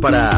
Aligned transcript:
Para 0.00 0.37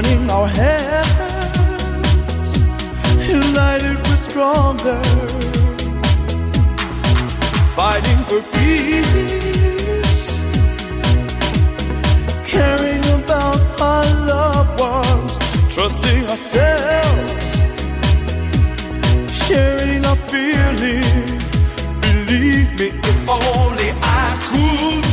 burning 0.00 0.30
our 0.30 0.46
hands. 0.46 1.00
United 3.28 3.96
we're 4.06 4.22
stronger, 4.28 5.02
fighting 7.76 8.20
for 8.28 8.40
peace, 8.56 10.40
caring 12.46 13.04
about 13.18 13.60
our 13.80 14.04
loved 14.26 14.80
ones, 14.80 15.38
trusting 15.74 16.24
ourselves, 16.30 17.48
sharing 19.44 20.04
our 20.06 20.20
feelings. 20.32 21.44
Believe 22.00 22.70
me, 22.78 22.88
if 23.10 23.28
only 23.28 23.90
I 24.02 24.26
could, 24.48 25.04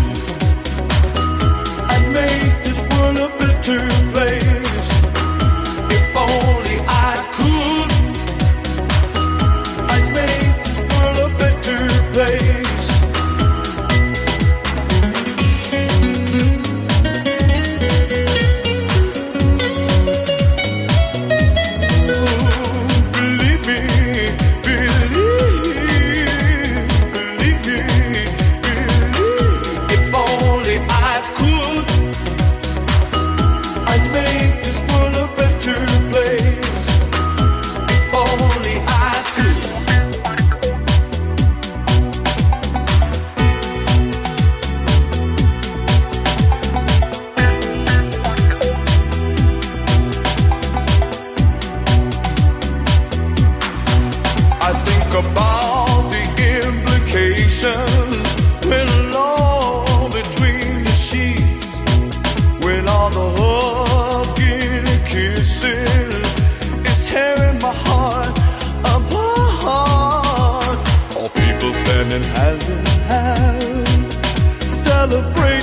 I'd 1.91 2.07
make 2.13 2.63
this 2.63 2.79
world 2.89 3.17
a 3.17 3.29
better. 3.37 3.96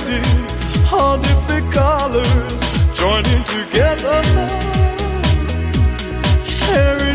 tasting 0.05 0.87
all 0.91 1.17
different 1.17 1.71
colors, 1.73 2.53
joining 2.93 3.43
together, 3.43 4.23
sharing. 6.43 7.14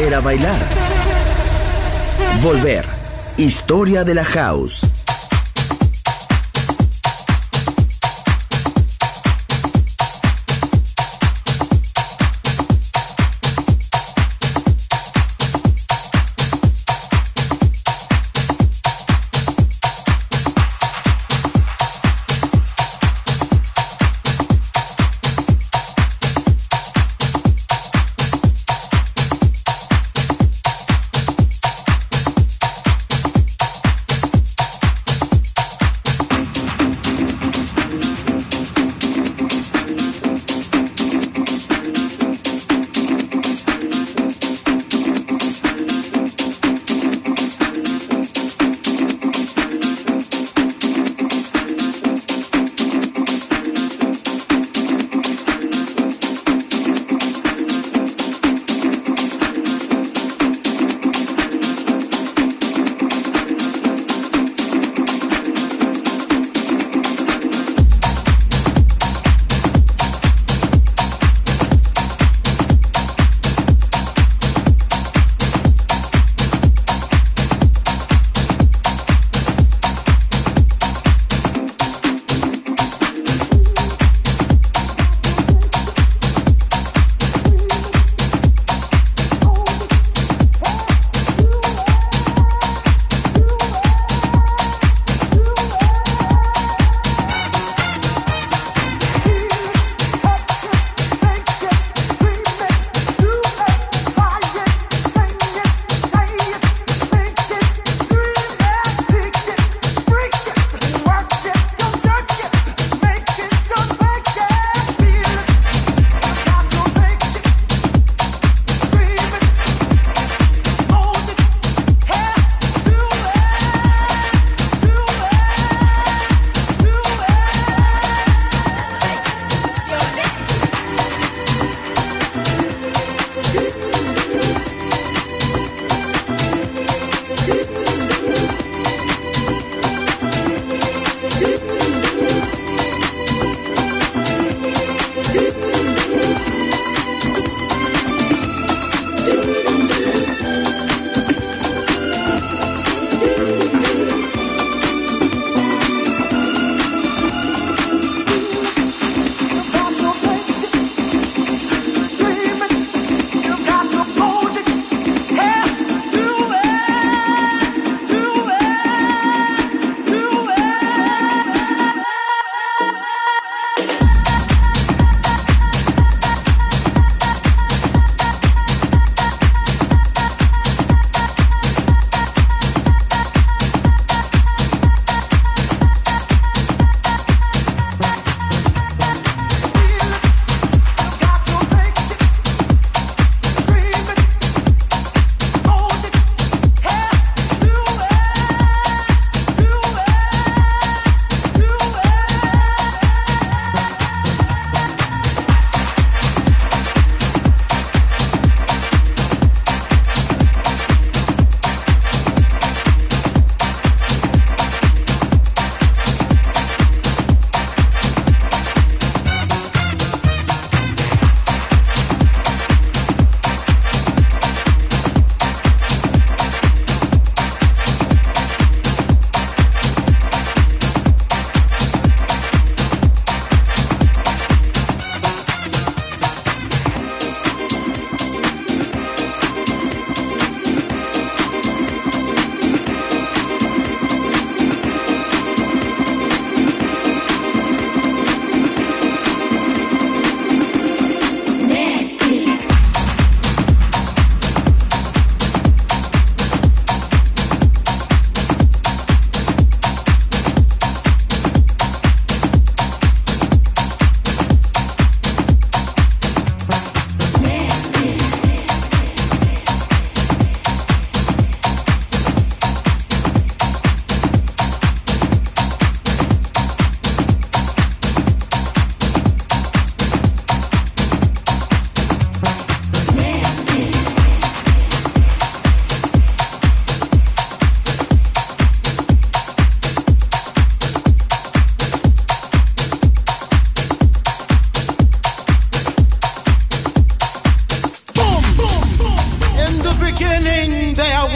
Volver 0.00 0.14
a 0.14 0.20
bailar. 0.20 0.58
Volver. 2.40 2.86
Historia 3.36 4.02
de 4.02 4.14
la 4.14 4.24
house. 4.24 4.99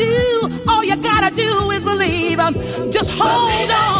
do, 0.00 0.50
all 0.68 0.84
you 0.84 0.96
gotta 0.96 1.34
do 1.34 1.70
is 1.70 1.84
believe. 1.84 2.38
Just 2.90 3.10
hold 3.12 3.70
on. 3.70 3.99